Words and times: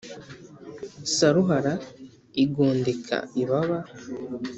Saruhara 1.15 1.73
igondeka 2.43 3.17
ibaba 3.41 3.77